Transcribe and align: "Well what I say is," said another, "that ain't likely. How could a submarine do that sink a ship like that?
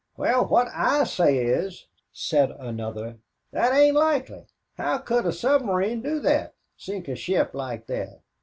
"Well 0.17 0.47
what 0.47 0.67
I 0.73 1.03
say 1.03 1.37
is," 1.45 1.85
said 2.11 2.49
another, 2.49 3.19
"that 3.51 3.71
ain't 3.71 3.95
likely. 3.95 4.47
How 4.75 4.97
could 4.97 5.27
a 5.27 5.31
submarine 5.31 6.01
do 6.01 6.19
that 6.21 6.55
sink 6.75 7.07
a 7.07 7.15
ship 7.15 7.53
like 7.53 7.85
that? 7.85 8.23